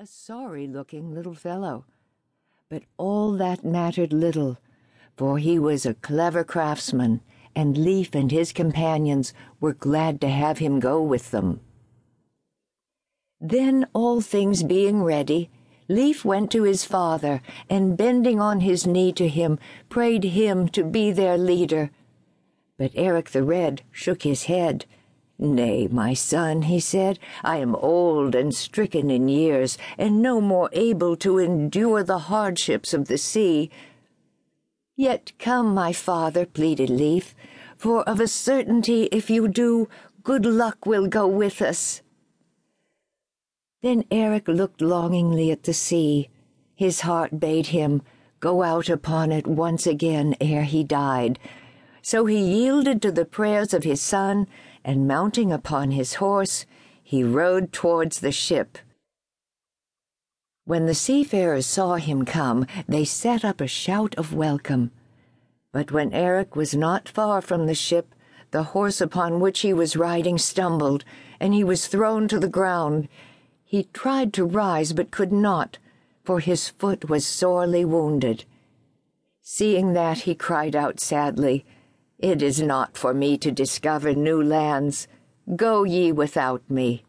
[0.00, 1.84] a sorry looking little fellow.
[2.70, 4.56] But all that mattered little,
[5.14, 7.20] for he was a clever craftsman,
[7.54, 11.60] and Leif and his companions were glad to have him go with them.
[13.42, 15.50] Then, all things being ready,
[15.86, 19.58] Leif went to his father, and bending on his knee to him,
[19.90, 21.90] prayed him to be their leader.
[22.78, 24.86] But Eric the Red shook his head.
[25.42, 30.68] Nay, my son, he said, I am old and stricken in years, and no more
[30.72, 33.70] able to endure the hardships of the sea.
[34.96, 37.34] Yet come, my father, pleaded Leif,
[37.78, 39.88] for of a certainty, if you do,
[40.22, 42.02] good luck will go with us.
[43.80, 46.28] Then Eric looked longingly at the sea.
[46.74, 48.02] His heart bade him
[48.40, 51.38] go out upon it once again ere he died.
[52.02, 54.46] So he yielded to the prayers of his son,
[54.84, 56.66] and mounting upon his horse,
[57.02, 58.78] he rode towards the ship.
[60.64, 64.92] When the seafarers saw him come, they set up a shout of welcome.
[65.72, 68.14] But when Eric was not far from the ship,
[68.50, 71.04] the horse upon which he was riding stumbled,
[71.38, 73.08] and he was thrown to the ground.
[73.64, 75.78] He tried to rise, but could not,
[76.24, 78.44] for his foot was sorely wounded.
[79.42, 81.64] Seeing that, he cried out sadly,
[82.20, 85.08] It is not for me to discover new lands.
[85.56, 87.02] Go ye without me.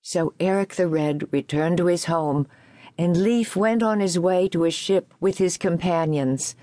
[0.00, 2.48] So Eric the Red returned to his home,
[2.96, 6.56] and Leif went on his way to his ship with his companions.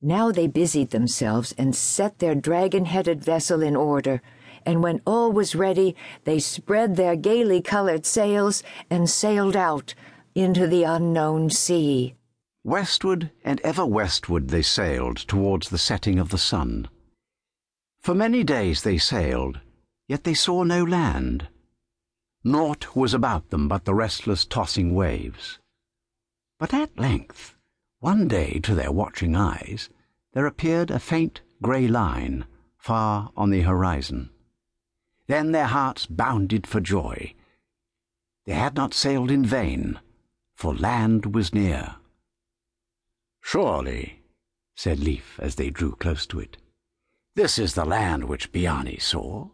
[0.00, 4.22] Now they busied themselves and set their dragon headed vessel in order,
[4.64, 9.96] and when all was ready, they spread their gaily colored sails and sailed out
[10.36, 12.14] into the unknown sea.
[12.66, 16.88] Westward and ever westward they sailed towards the setting of the sun.
[18.00, 19.60] For many days they sailed,
[20.08, 21.48] yet they saw no land.
[22.42, 25.58] Naught was about them but the restless tossing waves.
[26.58, 27.54] But at length,
[28.00, 29.90] one day to their watching eyes,
[30.32, 32.46] there appeared a faint grey line
[32.78, 34.30] far on the horizon.
[35.26, 37.34] Then their hearts bounded for joy.
[38.46, 40.00] They had not sailed in vain,
[40.54, 41.96] for land was near.
[43.44, 44.22] Surely,
[44.74, 46.56] said Leif as they drew close to it,
[47.36, 49.50] this is the land which Biarni saw.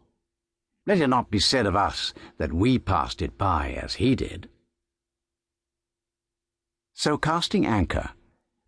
[0.87, 4.49] Let it not be said of us that we passed it by as he did.
[6.95, 8.11] So casting anchor,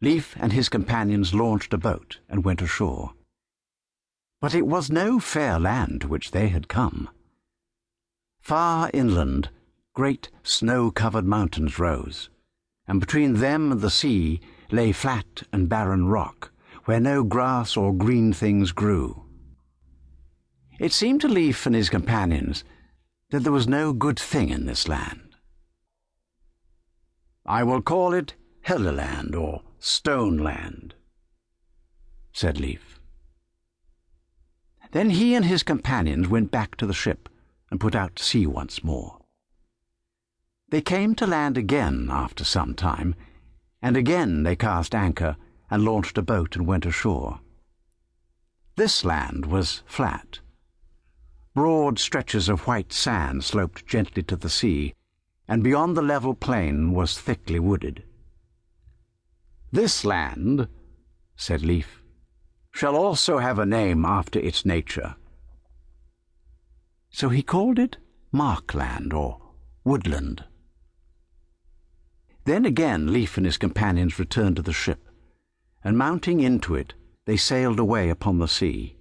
[0.00, 3.12] Leif and his companions launched a boat and went ashore.
[4.41, 7.09] But it was no fair land to which they had come.
[8.41, 9.50] Far inland,
[9.94, 12.28] great snow-covered mountains rose,
[12.89, 14.41] and between them and the sea
[14.72, 16.50] lay flat and barren rock,
[16.84, 19.25] where no grass or green things grew.
[20.78, 22.65] It seemed to Leif and his companions
[23.31, 25.37] that there was no good thing in this land.
[27.47, 28.34] I will call it
[28.66, 30.94] Helluland or Stone Land,
[32.33, 33.00] said Leif.
[34.93, 37.28] Then he and his companions went back to the ship
[37.71, 39.19] and put out to sea once more.
[40.69, 43.15] They came to land again after some time,
[43.82, 45.37] and again they cast anchor
[45.70, 47.41] and launched a boat and went ashore.
[48.76, 50.41] This land was flat.
[51.54, 54.94] Broad stretches of white sand sloped gently to the sea,
[55.47, 58.04] and beyond the level plain was thickly wooded.
[59.71, 60.69] This land,
[61.37, 62.03] said Leif,
[62.71, 65.16] shall also have a name after its nature.
[67.10, 67.98] So he called it
[68.32, 69.38] Markland or
[69.84, 70.44] Woodland.
[72.44, 75.08] Then again Leif and his companions returned to the ship,
[75.84, 76.94] and mounting into it,
[77.25, 78.97] they sailed away upon the sea.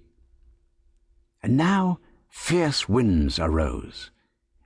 [1.42, 1.98] And now
[2.28, 4.10] fierce winds arose,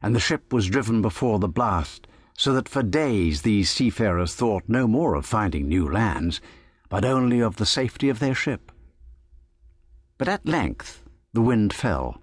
[0.03, 2.06] and the ship was driven before the blast,
[2.37, 6.41] so that for days these seafarers thought no more of finding new lands,
[6.91, 8.70] but only of the safety of their ship.
[10.19, 12.20] But at length the wind fell,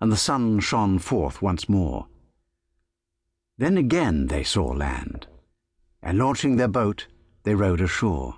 [0.00, 2.06] and the sun shone forth once more.
[3.58, 5.23] Then again they saw land,
[6.04, 7.08] and launching their boat,
[7.44, 8.36] they rowed ashore.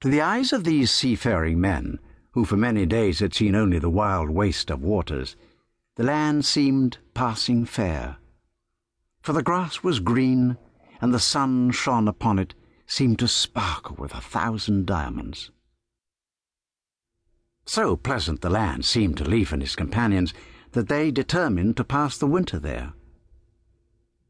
[0.00, 2.00] To the eyes of these seafaring men,
[2.32, 5.36] who for many days had seen only the wild waste of waters,
[5.94, 8.16] the land seemed passing fair.
[9.22, 10.58] For the grass was green,
[11.00, 12.54] and the sun shone upon it,
[12.86, 15.50] seemed to sparkle with a thousand diamonds.
[17.66, 20.34] So pleasant the land seemed to Leif and his companions
[20.72, 22.94] that they determined to pass the winter there.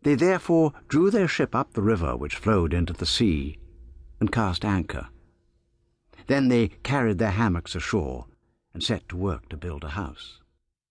[0.08, 3.58] They therefore drew their ship up the river which flowed into the sea
[4.18, 5.08] and cast anchor.
[6.28, 8.24] Then they carried their hammocks ashore
[8.72, 10.40] and set to work to build a house.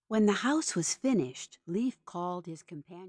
[0.08, 3.06] When the house was finished, Leif called his companion.